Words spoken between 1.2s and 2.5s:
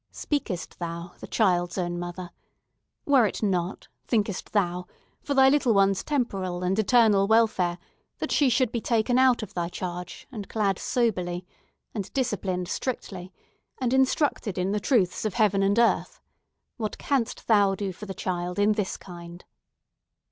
child's own mother!